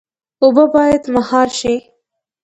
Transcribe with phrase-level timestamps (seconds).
[0.43, 1.75] اوبه باید مهار شي